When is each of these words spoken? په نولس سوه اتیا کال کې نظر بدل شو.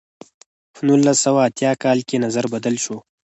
په 0.73 0.79
نولس 0.87 1.17
سوه 1.25 1.39
اتیا 1.47 1.71
کال 1.83 1.99
کې 2.07 2.17
نظر 2.25 2.45
بدل 2.53 2.75
شو. 2.83 2.97